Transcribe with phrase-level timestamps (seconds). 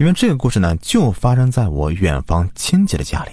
[0.00, 3.32] 因为这个故事呢，就发生在我远房亲戚的家里。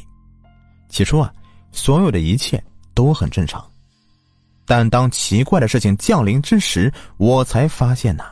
[0.90, 1.34] 起初啊，
[1.72, 2.62] 所有的一切
[2.94, 3.66] 都很正常，
[4.66, 8.26] 但当奇怪的事情降临之时，我才发现呐，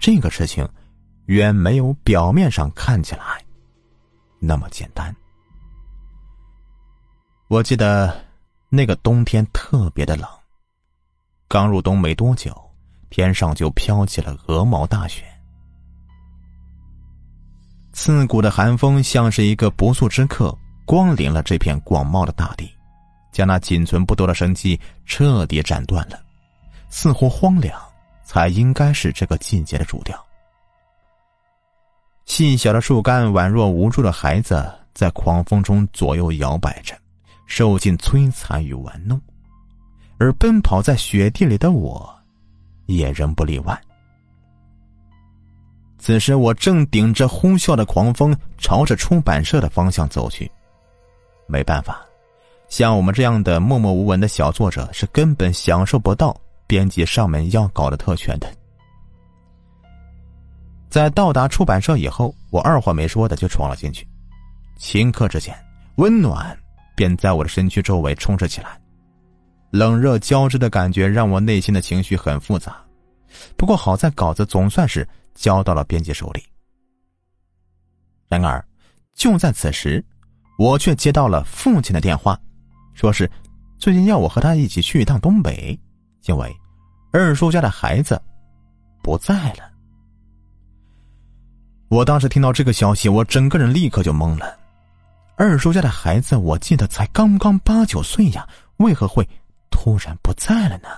[0.00, 0.68] 这个事情
[1.26, 3.22] 远没有表面上看起来
[4.40, 5.14] 那么简单。
[7.46, 8.20] 我记得
[8.68, 10.28] 那个冬天特别的冷，
[11.46, 12.52] 刚入冬没多久，
[13.10, 15.24] 天上就飘起了鹅毛大雪。
[18.02, 20.56] 刺骨的寒风像是一个不速之客，
[20.86, 22.72] 光临了这片广袤的大地，
[23.30, 26.18] 将那仅存不多的生机彻底斩断了。
[26.88, 27.78] 似乎荒凉，
[28.24, 30.18] 才应该是这个季节的主调。
[32.24, 36.96] 细小的树干宛若无助的孩子，在狂风中左右摇摆着，
[37.44, 39.20] 受尽摧残与玩弄，
[40.16, 42.10] 而奔跑在雪地里的我，
[42.86, 43.78] 也仍不例外。
[46.02, 50.50] 此时，我正顶着呼啸的狂风，朝着出版社的方向走去。
[51.46, 52.00] 没办法，
[52.70, 56.34] 像我们这样的默默无闻的小作者，是根本享受不到
[56.66, 58.50] 编辑上门要稿的特权的。
[60.88, 64.08] 在到达出版社以后，我二话没说的就闯了进去。
[64.78, 65.54] 顷刻之间，
[65.96, 66.58] 温暖
[66.96, 68.70] 便在我的身躯周围充斥起来，
[69.70, 72.74] 冷热交织的感觉让我内心的情绪很复杂。
[73.54, 75.06] 不过好在稿子总算是。
[75.34, 76.42] 交到了编辑手里。
[78.28, 78.64] 然而，
[79.14, 80.04] 就在此时，
[80.58, 82.38] 我却接到了父亲的电话，
[82.94, 83.30] 说是
[83.78, 85.78] 最近要我和他一起去一趟东北，
[86.26, 86.56] 因为
[87.12, 88.20] 二叔家的孩子
[89.02, 89.70] 不在了。
[91.88, 94.56] 我当时听到这个消息，我整个人立刻就懵了。
[95.36, 99.28] 二叔家的孩子，我记得才刚刚八九岁呀，为何会
[99.70, 100.88] 突然不在了呢？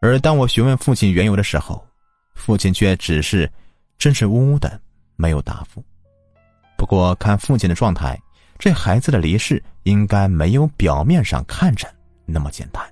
[0.00, 1.86] 而当我询问父亲缘由的时候，
[2.38, 3.50] 父亲却只是
[3.98, 4.80] 支支吾吾的，
[5.16, 5.84] 没有答复。
[6.76, 8.18] 不过看父亲的状态，
[8.58, 11.92] 这孩子的离世应该没有表面上看着
[12.24, 12.82] 那么简单。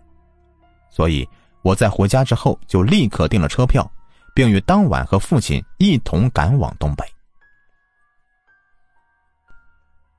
[0.91, 1.27] 所以
[1.62, 3.89] 我在回家之后就立刻订了车票，
[4.34, 7.05] 并于当晚和父亲一同赶往东北。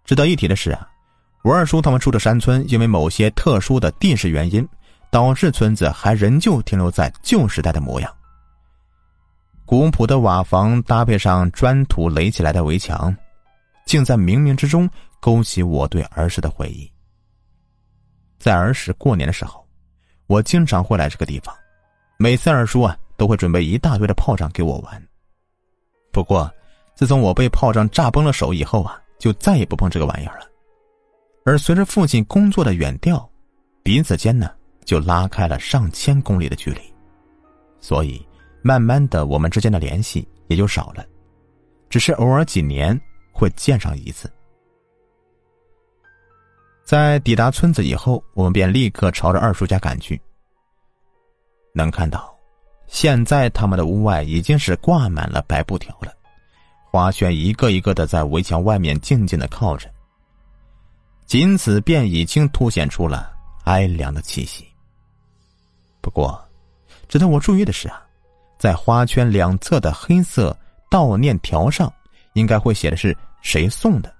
[0.05, 0.89] 值得一提的是啊，
[1.43, 4.67] 我二叔他们住的山村，因为某些特殊的地势原因，
[5.11, 8.16] 导致村子还仍旧停留在旧时代的模样。
[9.67, 13.13] 古朴的瓦房搭配上砖土垒起来的围墙，
[13.85, 14.89] 竟在冥冥之中
[15.19, 16.89] 勾起我对儿时的回忆。
[18.39, 19.67] 在儿时过年的时候，
[20.27, 21.53] 我经常会来这个地方，
[22.17, 25.07] 每次二叔啊都会准备一大堆的炮仗给我玩。
[26.13, 26.49] 不过，
[26.95, 30.45] 自从我被炮仗炸崩了手以后啊，就再也不碰这个玩意儿了。
[31.43, 33.29] 而随着父亲工作的远调，
[33.83, 34.49] 彼此间呢
[34.85, 36.79] 就拉开了上千公里的距离，
[37.81, 38.25] 所以。
[38.61, 41.05] 慢慢的，我们之间的联系也就少了，
[41.89, 42.99] 只是偶尔几年
[43.31, 44.31] 会见上一次。
[46.83, 50.19] 在抵达村子以后，我们便立刻朝着二叔家赶去。
[51.73, 52.33] 能看到，
[52.87, 56.13] 现在他们的屋外已经是挂满了白布条了，
[56.89, 59.89] 花圈一个一个的在围墙外面静静的靠着，
[61.25, 63.33] 仅此便已经凸显出了
[63.65, 64.65] 哀凉的气息。
[66.01, 66.41] 不过，
[67.09, 68.06] 值得我注意的是啊。
[68.57, 70.57] 在花圈两侧的黑色
[70.89, 71.91] 悼念条上，
[72.33, 74.13] 应该会写的是谁送的，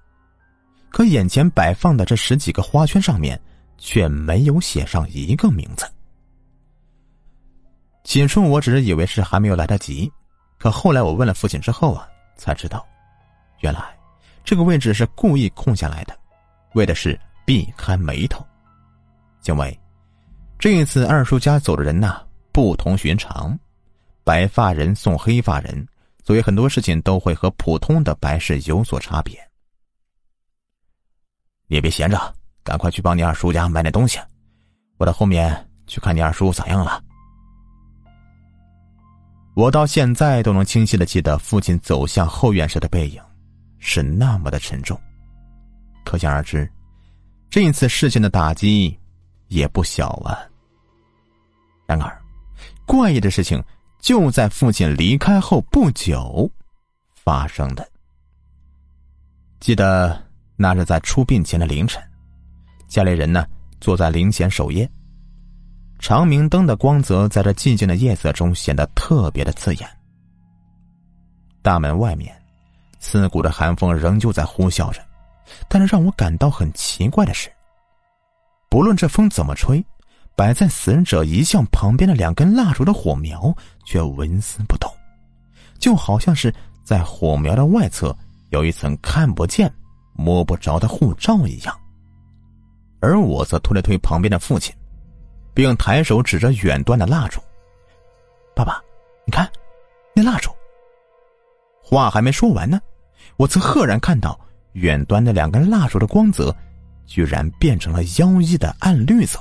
[0.90, 3.40] 可眼前摆放的这十几个花圈上面，
[3.76, 5.86] 却没有写上一个名字。
[8.04, 10.10] 起初我只是以为是还没有来得及，
[10.58, 12.86] 可后来我问了父亲之后啊，才知道，
[13.60, 13.80] 原来
[14.44, 16.16] 这个位置是故意空下来的，
[16.74, 18.42] 为的是避开眉头，
[19.44, 19.78] 因为
[20.58, 22.22] 这一次二叔家走的人呐
[22.52, 23.58] 不同寻常。
[24.28, 25.88] 白发人送黑发人，
[26.22, 29.32] 所以很多事情都会和普通的白事有所差别。
[31.66, 34.18] 你也别闲着，赶快去帮你二叔家买点东西。
[34.98, 37.02] 我到后面去看你二叔咋样了。
[39.56, 43.22] 我到现在都能清晰的记得父亲走向后院时的背影，
[43.78, 45.00] 是那么的沉重。
[46.04, 46.70] 可想而知，
[47.48, 48.94] 这一次事情的打击
[49.46, 50.38] 也不小啊。
[51.86, 52.22] 然而，
[52.84, 53.64] 怪异的事情。
[54.00, 56.50] 就在父亲离开后不久
[57.14, 57.86] 发生的。
[59.60, 60.20] 记得
[60.56, 62.02] 那是在出殡前的凌晨，
[62.86, 63.46] 家里人呢
[63.80, 64.88] 坐在灵前守夜，
[65.98, 69.88] 长明灯的光泽在这寂静的夜色中显得特别的刺眼。
[71.60, 72.34] 大门外面，
[73.00, 75.04] 刺骨的寒风仍旧在呼啸着，
[75.68, 77.50] 但是让我感到很奇怪的是，
[78.70, 79.84] 不论这风怎么吹。
[80.38, 83.52] 摆在死者遗像旁边的两根蜡烛的火苗
[83.84, 84.88] 却纹丝不动，
[85.80, 86.54] 就好像是
[86.84, 88.16] 在火苗的外侧
[88.50, 89.68] 有一层看不见、
[90.12, 91.76] 摸不着的护罩一样。
[93.00, 94.72] 而我则推了推旁边的父亲，
[95.52, 97.40] 并抬手指着远端的蜡烛
[98.54, 98.80] ：“爸爸，
[99.26, 99.50] 你看，
[100.14, 100.52] 那蜡烛。”
[101.82, 102.80] 话还没说完呢，
[103.38, 104.38] 我则赫然看到
[104.74, 106.54] 远端的两根蜡烛的光泽，
[107.06, 109.40] 居然变成了妖异的暗绿色，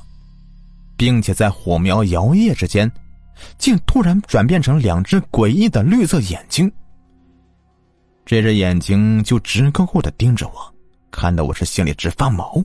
[0.97, 2.91] 并且在火苗摇曳之间，
[3.57, 6.69] 竟突然转变成两只诡异的绿色眼睛。
[8.25, 10.75] 这只眼睛就直勾勾的盯着我，
[11.11, 12.61] 看得我是心里直发毛。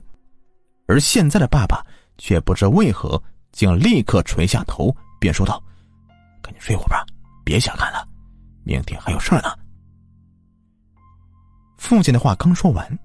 [0.87, 1.81] 而现在的爸爸
[2.17, 3.21] 却不知为何，
[3.53, 5.63] 竟立刻垂下头，便说道
[6.43, 7.05] ：“赶紧睡会吧，
[7.45, 8.05] 别瞎看了，
[8.63, 9.53] 明天还有事呢。”
[11.77, 12.99] 父亲的话刚说完，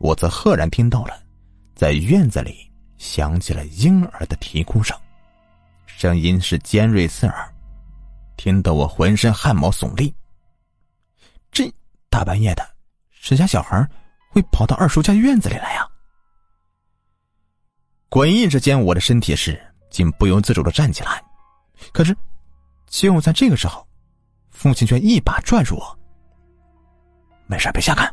[0.00, 1.14] 我则赫然听到了，
[1.76, 2.68] 在院子里
[2.98, 4.96] 响起了婴儿的啼哭声，
[5.86, 7.54] 声音是尖锐刺耳，
[8.36, 10.14] 听得我浑身汗毛耸立。
[11.50, 11.72] 这
[12.08, 12.66] 大半夜的，
[13.10, 13.88] 谁家小孩
[14.30, 15.88] 会跑到二叔家院子里来呀？
[18.10, 19.60] 诡异之间，我的身体是
[19.90, 21.22] 竟不由自主的站起来，
[21.92, 22.16] 可是
[22.86, 23.86] 就在这个时候，
[24.50, 25.98] 父亲却一把拽住我。
[27.46, 28.12] 没事，别瞎看，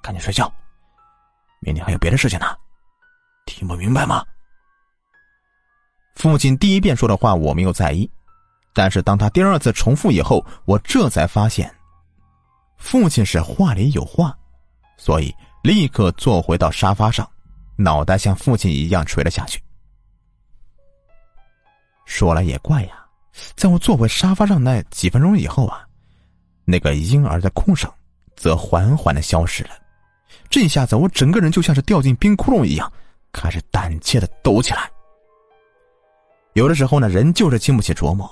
[0.00, 0.52] 赶紧睡觉。
[1.60, 2.56] 明天还有别的事情呢，
[3.48, 4.22] 听不明白吗？
[6.14, 8.08] 父亲第一遍说的话我没有在意，
[8.74, 11.74] 但是当他第二次重复以后，我这才发现，
[12.76, 14.36] 父亲是话里有话，
[14.98, 17.28] 所以立刻坐回到沙发上，
[17.76, 19.60] 脑袋像父亲一样垂了下去。
[22.04, 23.06] 说来也怪呀，
[23.56, 25.86] 在我坐回沙发上那几分钟以后啊，
[26.64, 27.90] 那个婴儿的哭声。
[28.40, 29.70] 则缓缓的消失了，
[30.48, 32.92] 这下子我整个人就像是掉进冰窟窿一样，
[33.32, 34.90] 开始胆怯的抖起来。
[36.54, 38.28] 有的时候呢，人就是经不起琢磨，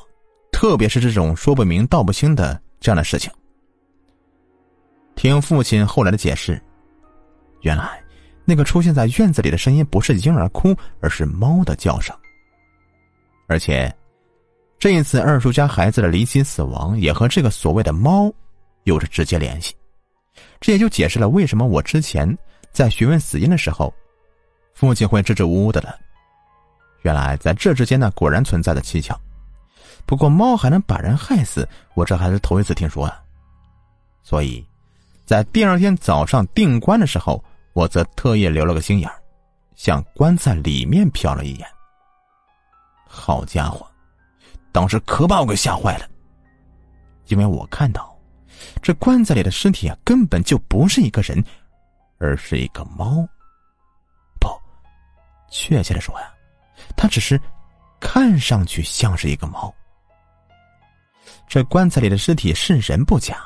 [0.51, 3.31] 特别是这种说不明道不清的这样的事情。
[5.15, 6.61] 听父亲后来的解释，
[7.63, 8.03] 原来
[8.45, 12.15] 那个出现在院子里的声音不是婴儿哭，而是猫的叫声。
[13.47, 13.95] 而且，
[14.79, 18.33] 这一次二叔家孩子的离奇死亡也和这个所谓的猫
[18.85, 19.75] 有着直接联系。
[20.61, 22.37] 这也就解释了为什么我之前
[22.73, 23.93] 在询问死因的时候，
[24.77, 25.99] 父亲会支支吾吾的了。
[27.01, 29.19] 原来在这之间呢，果然存在着蹊跷。
[30.05, 33.19] 不过猫还能把人害死，我这还是头一次听说啊。
[34.23, 34.63] 所以，
[35.25, 37.43] 在第二天早上定棺的时候，
[37.73, 39.11] 我则特意留了个心眼
[39.77, 41.67] 向棺材里面瞟了一眼。
[43.09, 43.87] 好家伙，
[44.73, 46.07] 当时可把我给吓坏了，
[47.29, 48.15] 因为我看到。
[48.83, 51.43] 这棺材里的尸体啊，根本就不是一个人，
[52.19, 53.27] 而是一个猫。
[55.51, 56.33] 确切的说呀，
[56.97, 57.41] 它只是
[58.01, 59.75] 看上去像是一个猫。
[61.49, 63.39] 这棺材里的尸体是人不假，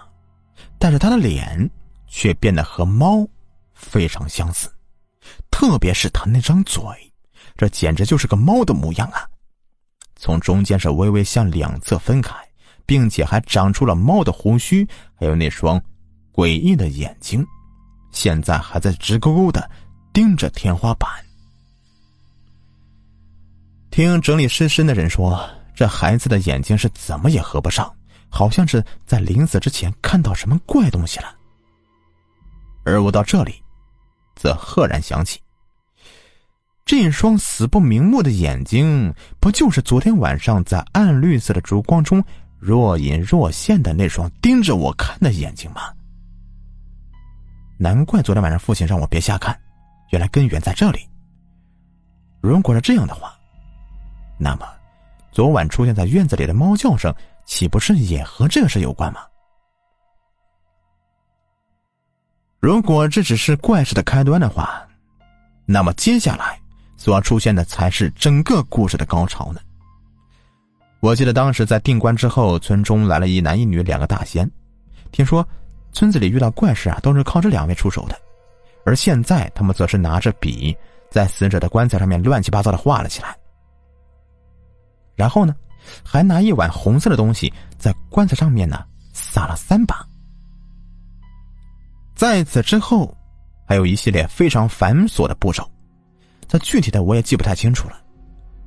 [0.79, 1.71] 但是他的脸
[2.07, 3.27] 却变得和猫
[3.73, 4.69] 非常相似，
[5.51, 6.83] 特别是他那张嘴，
[7.57, 9.27] 这简直就是个猫的模样啊！
[10.17, 12.35] 从中间是微微向两侧分开。
[12.87, 15.81] 并且还长出了猫的胡须，还有那双
[16.33, 17.47] 诡异的眼睛，
[18.11, 19.71] 现在还在直勾勾的
[20.13, 21.09] 盯着天花板。
[23.91, 27.93] 听整理尸身的人说，这孩子的眼睛是怎么也合不上，
[28.29, 31.35] 好像是在临死之前看到什么怪东西了。
[32.85, 33.63] 而我到这里，
[34.37, 35.41] 则赫然想起，
[36.85, 42.23] 这双死不瞑目的眼睛，不就是昨天晚上在暗绿色的烛光中？
[42.59, 45.93] 若隐若现的那双盯着我看的眼睛吗？
[47.79, 49.59] 难怪昨天晚上父亲让我别瞎看，
[50.11, 51.01] 原来根源在这里。
[52.43, 53.35] 如果是这样的话，
[54.43, 54.67] 那么
[55.31, 59.21] 昨晚出现在院子里的猫叫声，岂不是也和这个事有关吗？
[62.59, 64.83] 如果这只是怪事的开端的话，
[65.67, 66.59] 那么接下来
[66.97, 69.61] 所出现的才是整个故事的高潮呢。
[71.01, 74.51] 我记得当时在定棺之后，村中来了一男一女两个大仙。
[75.13, 75.47] 听说
[75.93, 78.19] 村子里遇到怪事啊，都是靠这两位出手的。
[78.85, 80.77] 而现在他们则是拿着笔，
[81.11, 83.37] 在死者的棺材上面乱七八糟的画了起来。
[85.21, 85.55] 然后呢，
[86.03, 90.03] 还拿一碗红色的东西在棺材上面呢撒了三把。
[92.15, 93.15] 在此之后，
[93.67, 95.71] 还有一系列非常繁琐的步骤，
[96.49, 98.03] 这具体的我也记不太清楚了。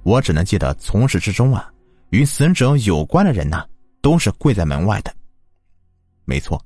[0.03, 1.67] 我只能记得从始至终啊。
[2.12, 3.65] 与死者有关的人呐，
[4.00, 5.12] 都是跪在门外的。
[6.25, 6.63] 没错，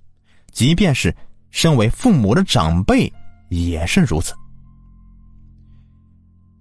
[0.51, 1.15] 即便是
[1.50, 3.10] 身为父母的长辈
[3.48, 4.36] 也是如此。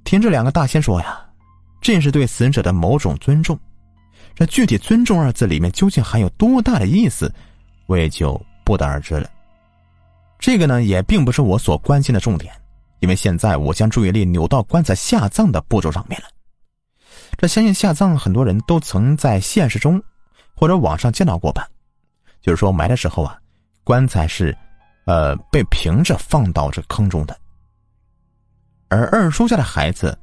[0.05, 1.26] 听这两个大仙说呀，
[1.87, 3.57] 这是对死者的某种尊重。
[4.35, 7.33] 这具体“尊重”二字里面究竟含有多大的意思，
[7.87, 9.31] 我也就不得而知了。
[10.37, 12.53] 这个呢，也并不是我所关心的重点，
[12.99, 16.27] 因为现在我将注意力扭到棺材下葬的步骤上面了。
[17.39, 20.03] 这相信下葬很多人都曾在现实中
[20.57, 21.69] 或者网上见到过吧？
[22.43, 23.39] 就是说埋的时候啊，
[23.85, 24.53] 棺材是，
[25.05, 27.39] 呃，被平着放到这坑中的。
[28.89, 30.19] 而二叔家的孩子，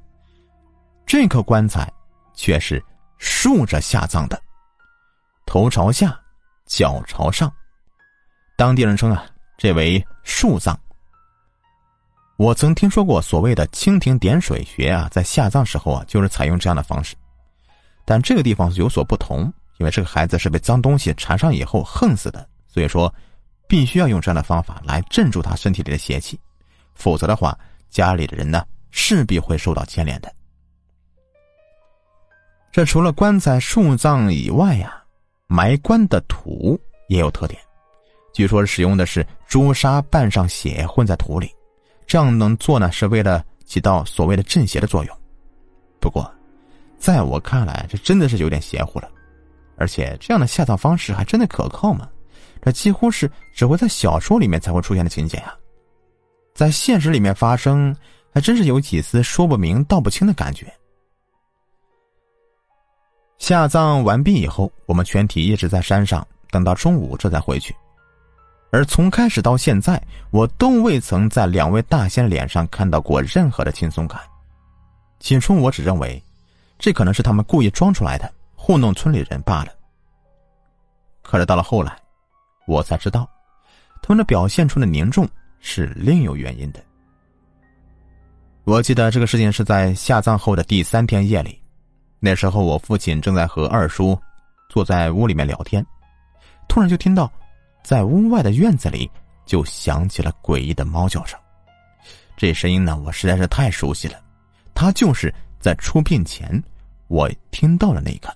[1.06, 1.92] 这颗棺材
[2.34, 2.84] 却是
[3.18, 4.42] 竖着下葬的，
[5.46, 6.20] 头朝下，
[6.66, 7.52] 脚朝上。
[8.58, 9.26] 当地人称啊。
[9.56, 10.78] 这为竖葬。
[12.36, 17.16] 我曾听说过所谓的蜻蜓点水穴啊，在下葬时候啊，就是采用这样的方式。
[18.04, 19.42] 但这个地方有所不同，
[19.78, 23.14] 因为这个孩子是被脏东西缠上以后横死的，所以说
[23.68, 26.38] 必须要用这样的方法来镇住他身体里的邪气，
[26.96, 27.58] 否则的话，
[27.90, 30.34] 家里的人呢势必会受到牵连的。
[32.74, 34.92] 这除了棺材树葬以外呀，
[35.46, 36.76] 埋棺的土
[37.08, 37.62] 也有特点。
[38.34, 41.52] 据说使用的是朱砂拌上血混在土里，
[42.08, 45.16] 这样能做呢，是为了起到所谓的镇邪的作用。
[46.00, 46.28] 不过，
[46.98, 49.08] 在我看来，这真的是有点邪乎了。
[49.78, 52.10] 而且，这样的下葬方式还真的可靠吗？
[52.60, 55.54] 这几乎是只会在小说里面才会出现的情节呀，
[56.56, 57.96] 在现实里面发生，
[58.34, 60.74] 还真是有几丝说不明道不清的感觉。
[63.44, 67.76] 下葬完毕以后，我们全体一直在山上等到中午，这才回去。
[68.72, 74.18] 而从开始到现在，我都未曾在两位大仙脸上看到过任何的轻松感。
[75.20, 76.24] 起初我只认为，
[76.80, 79.74] 这可能是他们故意装出来的，糊弄村里人罢了。
[81.22, 81.98] 可是到了后来，
[82.66, 83.30] 我才知道，
[84.02, 85.28] 他们的表现出的凝重
[85.60, 86.80] 是另有原因的。
[88.64, 91.60] 我记得这个事情是在下葬后的第三天夜里，
[92.26, 94.18] 那时候我父亲正在和二叔
[94.70, 95.86] 坐在屋里面聊天，
[96.70, 97.30] 突然就听到。
[97.84, 99.12] 在屋外的院子里，
[99.46, 101.38] 就响起了诡异的猫叫声。
[102.38, 104.18] 这声音呢，我实在是太熟悉了，
[104.74, 106.64] 它就是在出殡前
[107.10, 108.34] 我听到了那个。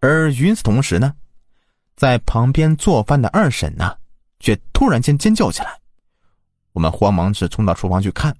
[0.00, 1.14] 而与此同时呢，
[1.94, 3.96] 在旁边做饭的二婶呢，
[4.40, 5.78] 却突然间尖叫起来。
[6.72, 8.36] 我们慌忙是冲到厨房去看，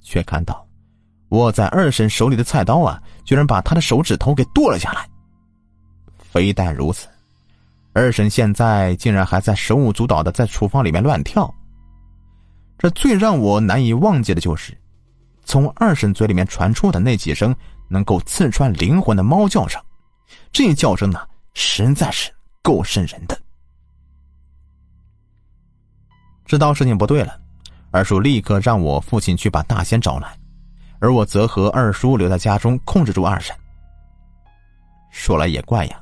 [0.00, 0.64] 却看到
[1.30, 5.08] 握在二婶手里的菜刀啊，居然把她的手指头给剁了下来。
[6.18, 7.08] 非但如此。
[7.92, 11.52] 二婶现在竟然还在手舞足蹈的在厨房里面乱跳。
[12.78, 14.76] 这最让我难以忘记的就是，
[15.44, 17.54] 从二婶嘴里面传出的那几声
[17.88, 19.82] 能够刺穿灵魂的猫叫声，
[20.52, 21.20] 这叫声呢
[21.52, 22.32] 实在是
[22.62, 23.36] 够瘆人的。
[26.46, 27.38] 知道事情不对了，
[27.90, 30.38] 二叔立刻让我父亲去把大仙找来，
[31.00, 33.54] 而我则和二叔留在家中控制住二婶。
[35.10, 36.00] 说来也怪呀。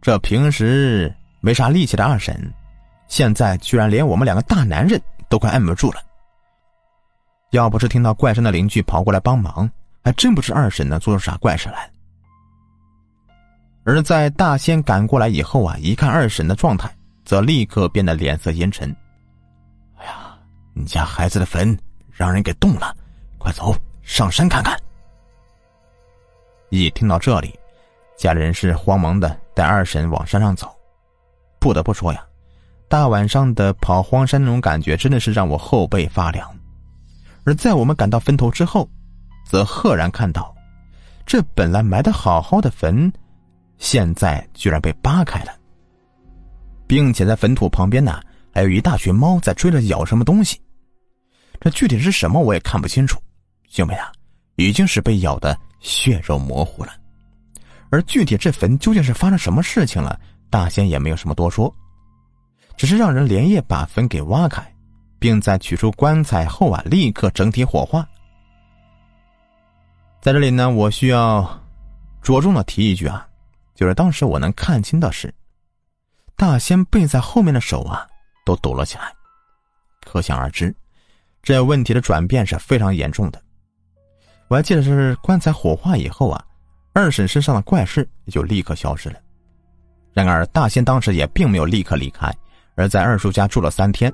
[0.00, 2.52] 这平时没啥力气的二婶，
[3.08, 6.00] 现在居然连我们两个大男人都快按不住了。
[7.50, 9.68] 要不是听到怪声的邻居跑过来帮忙，
[10.04, 11.90] 还真不知二婶呢做出啥怪事来。
[13.84, 18.94] 而在大仙赶过来以后啊，一看二婶的状态，则立刻变得脸色阴沉。
[19.96, 20.38] 哎呀，
[20.74, 21.76] 你家孩子的坟
[22.12, 22.94] 让人给动了，
[23.38, 23.74] 快走
[24.08, 24.74] 上山看看。
[26.70, 27.54] 一听到这里。
[28.16, 30.74] 家里人是慌忙的带二婶往山上走，
[31.60, 32.26] 不得不说呀，
[32.88, 36.52] 大晚上的跑荒山那种感觉真的是让我后背发凉。
[37.44, 38.88] 而在我们赶到坟头之后，
[39.46, 40.52] 则赫然看到，
[41.24, 43.12] 这本来埋的好好的坟，
[43.76, 45.52] 现在居然被扒开了，
[46.88, 48.20] 并且在坟土旁边呢，
[48.52, 50.60] 还有一大群猫在追着咬什么东西。
[51.60, 53.20] 这具体是什么我也看不清楚，
[53.76, 54.10] 因为啊，
[54.56, 56.92] 已经是被咬的血肉模糊了。
[57.90, 60.18] 而具体这坟究竟是发生什么事情了，
[60.50, 61.74] 大仙也没有什么多说，
[62.76, 64.62] 只是让人连夜把坟给挖开，
[65.18, 68.06] 并在取出棺材后啊，立刻整体火化。
[70.20, 71.48] 在这里呢，我需要
[72.20, 73.26] 着重的提一句啊，
[73.74, 75.32] 就是当时我能看清的是，
[76.36, 78.06] 大仙背在后面的手啊
[78.44, 79.10] 都抖了起来，
[80.04, 80.74] 可想而知，
[81.42, 83.40] 这问题的转变是非常严重的。
[84.48, 86.44] 我还记得是棺材火化以后啊。
[86.94, 89.20] 二婶身上的怪事也就立刻消失了。
[90.12, 92.28] 然而，大仙当时也并没有立刻离开，
[92.74, 94.12] 而在二叔家住了三天，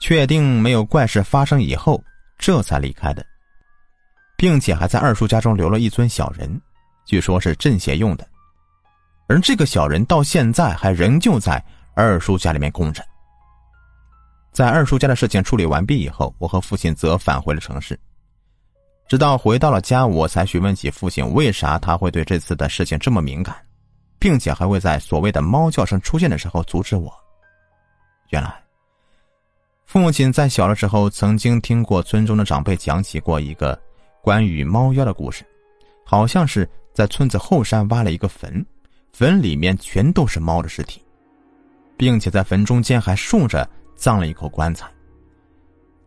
[0.00, 2.02] 确定没有怪事发生以后，
[2.38, 3.26] 这才离开的，
[4.34, 6.58] 并且还在二叔家中留了一尊小人，
[7.04, 8.26] 据说是镇邪用的。
[9.26, 11.62] 而这个小人到现在还仍旧在
[11.94, 13.04] 二叔家里面供着。
[14.52, 17.98] 在二叔家的事情处理完毕以后，我和父亲则返回了城市。
[19.06, 23.54] 直到回到了家，我才询问起父亲为啥他会对这次的事情这么敏感，
[24.18, 27.12] 并且还会在所谓的猫叫声出现的时候阻止我。
[28.30, 28.54] 原来，
[29.84, 33.78] 父亲在小的时候曾经听过村中的长辈讲起过一个
[34.22, 35.44] 关于猫妖的故事，
[36.04, 38.64] 好像是在村子后山挖了一个坟，
[39.12, 41.02] 坟里面全都是猫的尸体，
[41.98, 44.90] 并且在坟中间还竖着葬了一口棺材。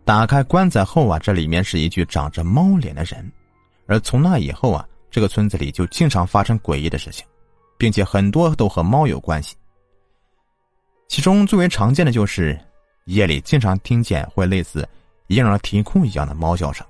[0.07, 3.29] 打开棺材后啊，这里面是一具长着猫脸的人，
[3.87, 7.25] 而从那以后啊，这个村子里就经常发生诡异的事情，
[7.77, 9.53] 并且很多都和猫有关系。
[11.09, 12.57] 其中最为常见的就是
[13.03, 14.87] 夜里经常听见会类似
[15.27, 16.87] 婴儿啼哭一样的猫叫声，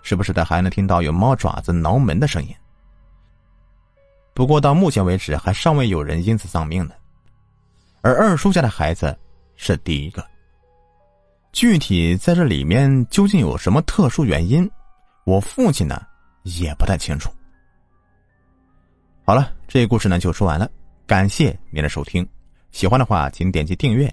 [0.00, 2.48] 时不时的还能听到有猫爪子挠门的声音。
[4.32, 6.94] 不过到目前为止，还尚未有人因此丧命呢，
[8.00, 9.14] 而二叔家的孩子
[9.54, 10.26] 是第一个。
[11.54, 14.68] 具体在这里面究竟有什么特殊原因，
[15.24, 16.02] 我父亲呢
[16.42, 17.30] 也不太清楚。
[19.24, 20.68] 好了，这故事呢就说完了，
[21.06, 22.28] 感谢您的收听，
[22.72, 24.12] 喜欢的话请点击订阅